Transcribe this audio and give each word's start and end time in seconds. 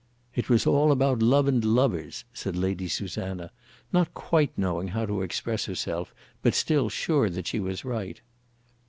"It 0.33 0.49
was 0.49 0.65
all 0.65 0.91
about 0.91 1.21
love 1.21 1.47
and 1.47 1.63
lovers," 1.63 2.25
said 2.33 2.55
Lady 2.55 2.87
Susanna, 2.87 3.51
not 3.93 4.15
quite 4.15 4.49
knowing 4.57 4.87
how 4.87 5.05
to 5.05 5.21
express 5.21 5.65
herself, 5.65 6.11
but 6.41 6.55
still 6.55 6.89
sure 6.89 7.29
that 7.29 7.45
she 7.45 7.59
was 7.59 7.85
right. 7.85 8.19